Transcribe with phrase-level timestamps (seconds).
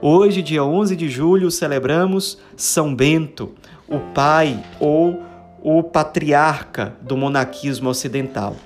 [0.00, 3.52] Hoje, dia 11 de julho, celebramos São Bento,
[3.88, 5.22] o pai ou
[5.62, 8.56] o patriarca do monaquismo ocidental.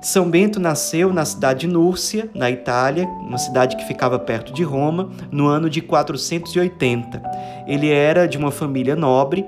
[0.00, 4.62] São Bento nasceu na cidade de Núrcia, na Itália, uma cidade que ficava perto de
[4.62, 7.22] Roma, no ano de 480.
[7.66, 9.44] Ele era de uma família nobre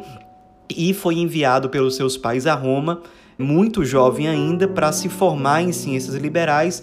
[0.68, 3.00] e foi enviado pelos seus pais a Roma
[3.38, 6.82] muito jovem ainda, para se formar em ciências liberais,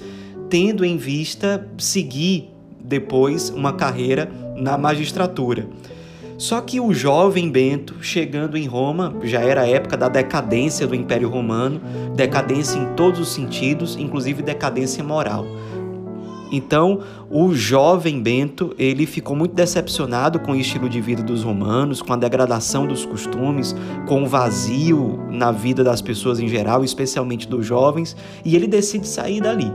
[0.50, 2.50] tendo em vista seguir
[2.90, 5.68] depois uma carreira na magistratura.
[6.38, 10.96] Só que o jovem Bento, chegando em Roma, já era a época da decadência do
[10.96, 11.82] Império Romano,
[12.16, 15.46] decadência em todos os sentidos, inclusive decadência moral.
[16.52, 22.02] Então, o jovem Bento, ele ficou muito decepcionado com o estilo de vida dos romanos,
[22.02, 23.76] com a degradação dos costumes,
[24.08, 29.08] com o vazio na vida das pessoas em geral, especialmente dos jovens, e ele decide
[29.08, 29.72] sair dali.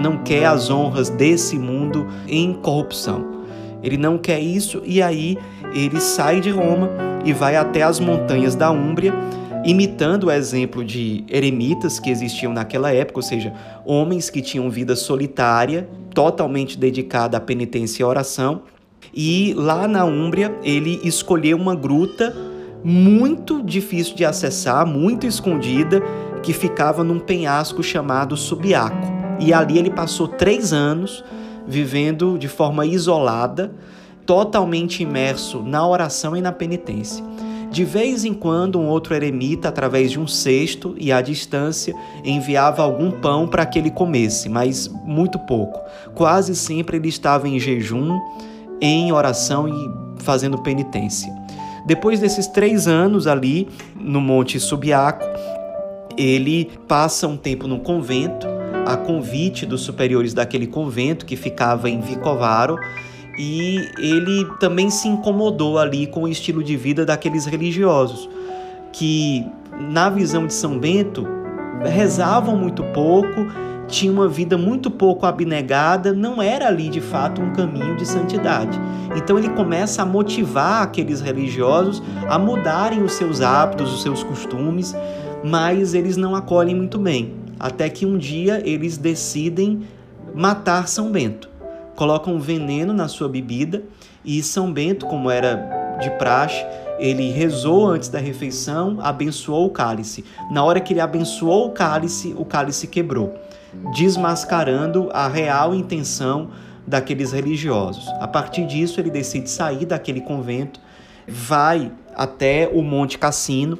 [0.00, 3.36] Não quer as honras desse mundo em corrupção.
[3.82, 5.38] Ele não quer isso e aí
[5.74, 6.90] ele sai de Roma
[7.24, 9.12] e vai até as montanhas da Úmbria
[9.66, 13.52] imitando o exemplo de eremitas que existiam naquela época, ou seja,
[13.84, 18.62] homens que tinham vida solitária, totalmente dedicada à penitência e oração.
[19.12, 22.32] E lá na Úmbria, ele escolheu uma gruta
[22.84, 26.00] muito difícil de acessar, muito escondida,
[26.44, 29.15] que ficava num penhasco chamado Subiaco.
[29.38, 31.24] E ali ele passou três anos
[31.66, 33.72] vivendo de forma isolada,
[34.24, 37.24] totalmente imerso na oração e na penitência.
[37.70, 42.82] De vez em quando, um outro eremita, através de um cesto e à distância, enviava
[42.82, 45.80] algum pão para que ele comesse, mas muito pouco.
[46.14, 48.18] Quase sempre ele estava em jejum,
[48.80, 51.32] em oração e fazendo penitência.
[51.84, 55.24] Depois desses três anos ali no Monte Subiaco,
[56.16, 58.46] ele passa um tempo no convento,
[58.86, 62.78] a convite dos superiores daquele convento que ficava em Vicovaro
[63.36, 68.30] e ele também se incomodou ali com o estilo de vida daqueles religiosos,
[68.92, 69.44] que,
[69.90, 71.26] na visão de São Bento,
[71.84, 73.46] rezavam muito pouco,
[73.88, 78.80] tinham uma vida muito pouco abnegada, não era ali de fato um caminho de santidade.
[79.16, 84.94] Então ele começa a motivar aqueles religiosos a mudarem os seus hábitos, os seus costumes,
[85.44, 87.45] mas eles não acolhem muito bem.
[87.58, 89.82] Até que um dia eles decidem
[90.34, 91.56] matar São Bento
[91.96, 93.82] colocam veneno na sua bebida
[94.24, 96.64] e São Bento, como era de praxe,
[96.98, 100.24] ele rezou antes da refeição, abençoou o cálice.
[100.50, 103.34] Na hora que ele abençoou o cálice, o cálice quebrou,
[103.94, 106.50] desmascarando a real intenção
[106.86, 108.06] daqueles religiosos.
[108.20, 110.78] A partir disso, ele decide sair daquele convento,
[111.26, 113.78] vai até o Monte Cassino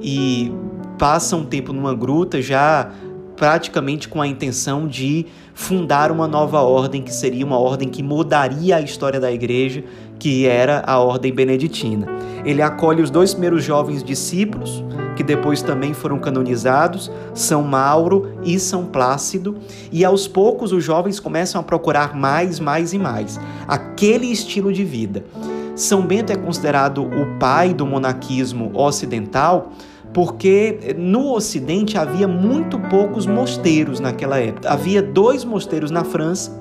[0.00, 0.52] e
[0.98, 2.90] passa um tempo numa gruta já
[3.36, 8.76] praticamente com a intenção de fundar uma nova ordem, que seria uma ordem que mudaria
[8.76, 9.84] a história da igreja,
[10.18, 12.06] que era a ordem beneditina.
[12.44, 14.82] Ele acolhe os dois primeiros jovens discípulos,
[15.16, 19.56] que depois também foram canonizados, São Mauro e São Plácido,
[19.92, 23.38] e aos poucos os jovens começam a procurar mais, mais e mais
[23.68, 25.24] aquele estilo de vida.
[25.76, 29.72] São Bento é considerado o pai do monaquismo ocidental
[30.12, 34.70] porque no Ocidente havia muito poucos mosteiros naquela época.
[34.70, 36.58] Havia dois mosteiros na França.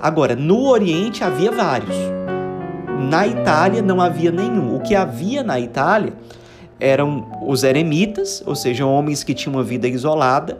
[0.00, 1.96] Agora, no Oriente havia vários.
[3.10, 4.76] Na Itália não havia nenhum.
[4.76, 6.12] O que havia na Itália
[6.80, 10.58] eram os eremitas, ou seja, homens que tinham uma vida isolada,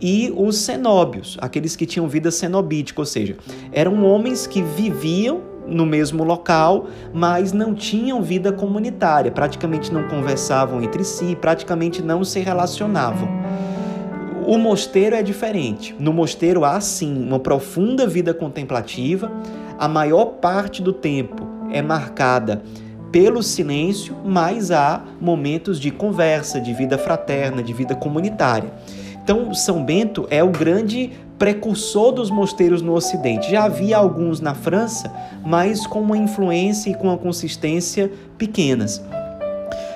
[0.00, 3.36] e os cenóbios, aqueles que tinham vida cenobítica, ou seja,
[3.70, 10.82] eram homens que viviam no mesmo local, mas não tinham vida comunitária, praticamente não conversavam
[10.82, 13.28] entre si, praticamente não se relacionavam.
[14.46, 15.94] O mosteiro é diferente.
[15.98, 19.30] No mosteiro há sim uma profunda vida contemplativa,
[19.78, 22.62] a maior parte do tempo é marcada
[23.12, 28.72] pelo silêncio, mas há momentos de conversa, de vida fraterna, de vida comunitária.
[29.22, 33.50] Então, São Bento é o grande precursor dos mosteiros no Ocidente.
[33.50, 35.10] Já havia alguns na França,
[35.42, 39.02] mas com uma influência e com uma consistência pequenas.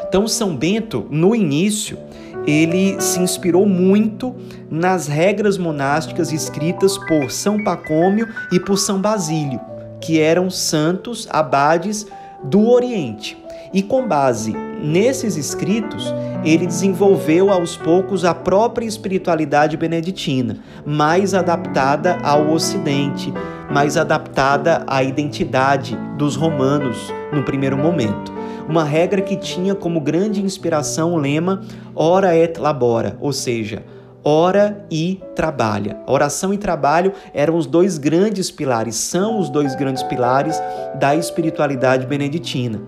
[0.09, 1.99] Então, São Bento, no início,
[2.47, 4.35] ele se inspirou muito
[4.71, 9.61] nas regras monásticas escritas por São Pacômio e por São Basílio,
[10.01, 12.07] que eram santos abades
[12.43, 13.37] do Oriente.
[13.71, 16.13] E com base nesses escritos,
[16.45, 23.33] ele desenvolveu aos poucos a própria espiritualidade beneditina, mais adaptada ao Ocidente,
[23.71, 28.33] mais adaptada à identidade dos romanos no primeiro momento.
[28.69, 31.63] Uma regra que tinha como grande inspiração o lema
[31.95, 33.83] ora et labora, ou seja,
[34.23, 35.99] ora e trabalha.
[36.07, 40.59] Oração e trabalho eram os dois grandes pilares, são os dois grandes pilares
[40.99, 42.81] da espiritualidade beneditina.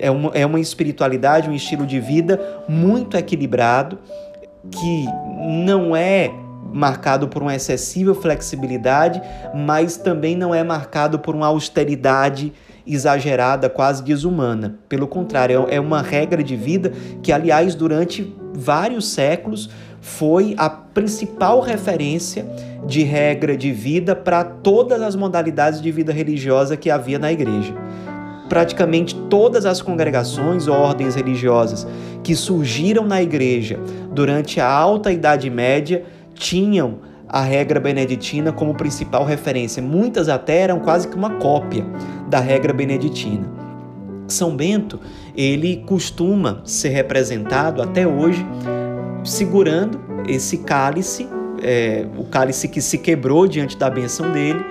[0.00, 3.98] É uma, é uma espiritualidade, um estilo de vida muito equilibrado,
[4.70, 5.06] que
[5.40, 6.32] não é
[6.72, 9.20] marcado por uma excessiva flexibilidade,
[9.54, 12.52] mas também não é marcado por uma austeridade
[12.86, 14.78] exagerada, quase desumana.
[14.88, 16.92] Pelo contrário, é uma regra de vida
[17.22, 19.70] que, aliás, durante vários séculos
[20.00, 22.46] foi a principal referência
[22.86, 27.74] de regra de vida para todas as modalidades de vida religiosa que havia na igreja
[28.50, 31.86] praticamente todas as congregações ou ordens religiosas
[32.22, 33.78] que surgiram na igreja
[34.12, 36.04] durante a Alta Idade Média
[36.34, 36.98] tinham
[37.28, 39.80] a regra beneditina como principal referência.
[39.80, 41.86] Muitas até eram quase que uma cópia
[42.28, 43.48] da regra beneditina.
[44.26, 44.98] São Bento,
[45.36, 48.44] ele costuma ser representado até hoje
[49.22, 51.28] segurando esse cálice,
[51.62, 54.64] é, o cálice que se quebrou diante da benção dele,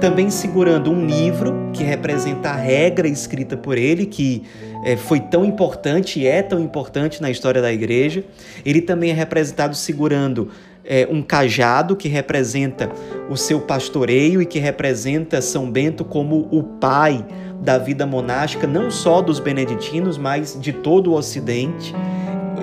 [0.00, 4.42] também segurando um livro que representa a regra escrita por ele, que
[4.84, 8.24] é, foi tão importante e é tão importante na história da igreja.
[8.64, 10.50] Ele também é representado segurando
[10.84, 12.90] é, um cajado que representa
[13.28, 17.24] o seu pastoreio e que representa São Bento como o pai
[17.62, 21.94] da vida monástica, não só dos beneditinos, mas de todo o Ocidente.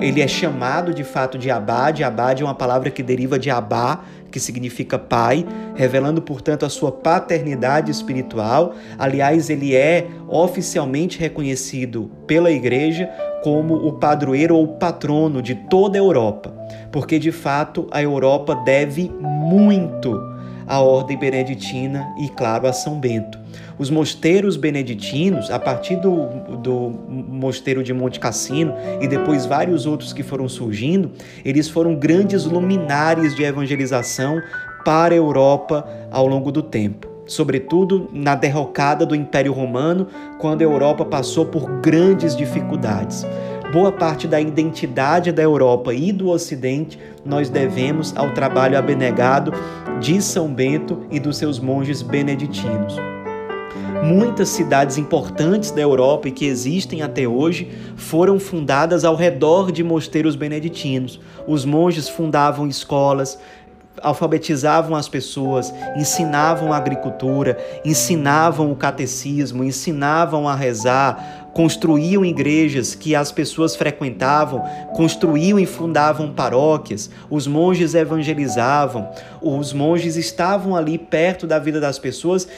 [0.00, 2.04] Ele é chamado de fato de abade.
[2.04, 4.00] Abade é uma palavra que deriva de abá,
[4.30, 8.74] que significa pai, revelando, portanto, a sua paternidade espiritual.
[8.98, 13.08] Aliás, ele é oficialmente reconhecido pela Igreja
[13.42, 16.54] como o padroeiro ou patrono de toda a Europa,
[16.90, 20.33] porque de fato a Europa deve muito
[20.66, 23.38] à ordem beneditina e, claro, a São Bento.
[23.78, 26.26] Os mosteiros beneditinos, a partir do,
[26.58, 31.10] do mosteiro de Monte Cassino e depois vários outros que foram surgindo,
[31.44, 34.40] eles foram grandes luminares de evangelização
[34.84, 37.08] para a Europa ao longo do tempo.
[37.26, 40.06] Sobretudo na derrocada do Império Romano,
[40.38, 43.26] quando a Europa passou por grandes dificuldades
[43.74, 49.52] boa parte da identidade da Europa e do Ocidente nós devemos ao trabalho abnegado
[50.04, 52.94] de São Bento e dos seus monges beneditinos.
[54.02, 59.82] Muitas cidades importantes da Europa e que existem até hoje foram fundadas ao redor de
[59.82, 61.18] mosteiros beneditinos.
[61.46, 63.38] Os monges fundavam escolas,
[64.02, 73.14] alfabetizavam as pessoas, ensinavam a agricultura, ensinavam o catecismo, ensinavam a rezar, construíam igrejas que
[73.14, 74.62] as pessoas frequentavam,
[74.94, 79.08] construíam e fundavam paróquias, os monges evangelizavam,
[79.40, 82.48] os monges estavam ali perto da vida das pessoas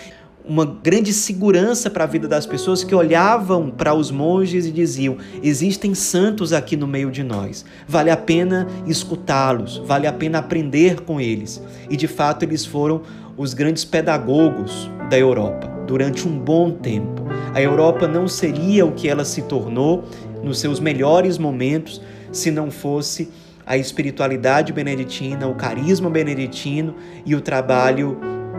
[0.48, 5.16] uma grande segurança para a vida das pessoas que olhavam para os monges e diziam:
[5.42, 11.00] existem santos aqui no meio de nós, vale a pena escutá-los, vale a pena aprender
[11.00, 11.60] com eles.
[11.90, 13.02] E de fato, eles foram
[13.37, 17.22] os grandes pedagogos da Europa durante um bom tempo.
[17.54, 20.04] A Europa não seria o que ela se tornou
[20.42, 22.00] nos seus melhores momentos
[22.32, 23.30] se não fosse
[23.64, 26.94] a espiritualidade beneditina, o carisma beneditino
[27.25, 28.18] e o trabalho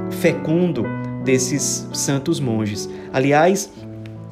[0.10, 0.84] fecundo
[1.24, 2.90] desses santos monges.
[3.14, 3.72] Aliás,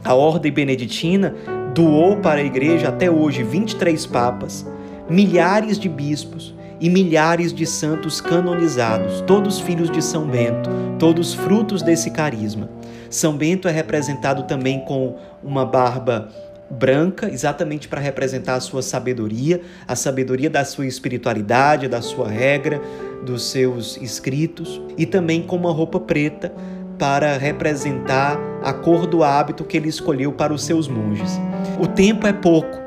[0.03, 1.33] a ordem beneditina
[1.73, 4.65] doou para a igreja até hoje 23 papas,
[5.09, 11.81] milhares de bispos e milhares de santos canonizados, todos filhos de São Bento, todos frutos
[11.81, 12.69] desse carisma.
[13.15, 16.27] São Bento é representado também com uma barba
[16.69, 22.81] branca, exatamente para representar a sua sabedoria, a sabedoria da sua espiritualidade, da sua regra,
[23.25, 26.51] dos seus escritos, e também com uma roupa preta
[26.99, 31.39] para representar a cor do hábito que ele escolheu para os seus monges.
[31.79, 32.77] O tempo é pouco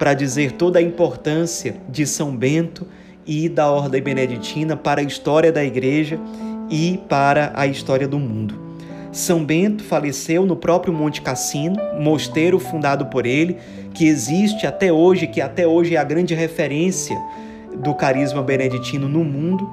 [0.00, 2.84] para dizer toda a importância de São Bento
[3.24, 6.18] e da Ordem Beneditina para a história da Igreja
[6.68, 8.65] e para a história do mundo.
[9.16, 13.56] São Bento faleceu no próprio Monte Cassino, mosteiro fundado por ele,
[13.94, 17.16] que existe até hoje, que até hoje é a grande referência
[17.82, 19.66] do carisma beneditino no mundo.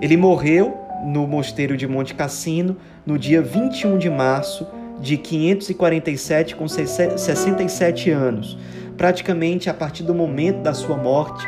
[0.00, 4.64] Ele morreu no mosteiro de Monte Cassino no dia 21 de março
[5.00, 8.56] de 547, com 67 anos.
[8.96, 11.44] Praticamente a partir do momento da sua morte,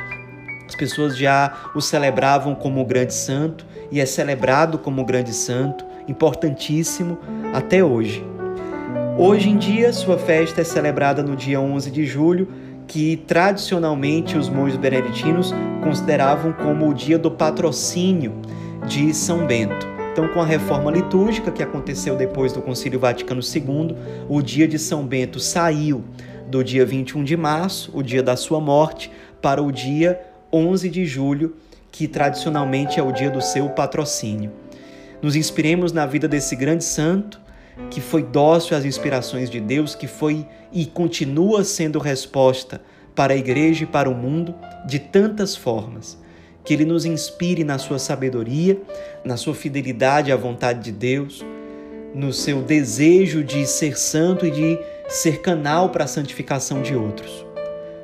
[0.66, 7.16] as pessoas já o celebravam como grande santo e é celebrado como grande santo, importantíssimo
[7.54, 8.24] até hoje.
[9.16, 12.48] Hoje em dia, sua festa é celebrada no dia 11 de julho,
[12.86, 18.32] que tradicionalmente os monges beneditinos consideravam como o dia do patrocínio
[18.86, 19.86] de São Bento.
[20.12, 23.94] Então, com a reforma litúrgica que aconteceu depois do Concílio Vaticano II,
[24.28, 26.02] o dia de São Bento saiu
[26.48, 30.20] do dia 21 de março, o dia da sua morte, para o dia
[30.52, 31.54] 11 de julho,
[31.92, 34.50] que tradicionalmente é o dia do seu patrocínio.
[35.22, 37.40] Nos inspiremos na vida desse grande santo,
[37.90, 42.80] que foi dócil às inspirações de Deus, que foi e continua sendo resposta
[43.14, 44.54] para a igreja e para o mundo
[44.86, 46.18] de tantas formas.
[46.64, 48.80] Que ele nos inspire na sua sabedoria,
[49.24, 51.44] na sua fidelidade à vontade de Deus,
[52.14, 57.44] no seu desejo de ser santo e de ser canal para a santificação de outros.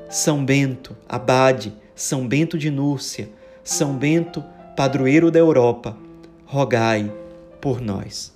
[0.09, 3.29] São Bento, abade, São Bento de Núrcia,
[3.65, 4.43] São Bento,
[4.77, 5.97] padroeiro da Europa,
[6.47, 7.13] rogai
[7.61, 8.36] por nós.